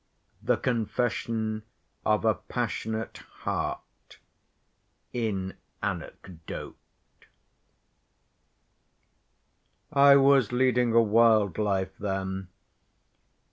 [0.41, 1.61] The Confession
[2.07, 6.75] Of A Passionate Heart—In Anecdote
[9.93, 12.47] "I was leading a wild life then.